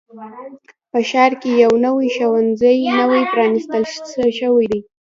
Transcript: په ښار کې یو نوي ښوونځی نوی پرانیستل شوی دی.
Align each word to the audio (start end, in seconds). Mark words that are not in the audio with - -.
په 0.91 0.99
ښار 1.09 1.31
کې 1.41 1.51
یو 1.63 1.71
نوي 1.85 2.07
ښوونځی 2.15 2.77
نوی 2.99 3.21
پرانیستل 3.31 3.83
شوی 4.39 4.65
دی. 4.71 4.81